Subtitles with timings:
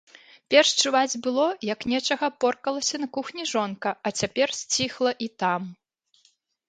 [0.53, 1.43] Перш чуваць было,
[1.73, 5.61] як нечага поркалася на кухні жонка, а цяпер сціхла і там.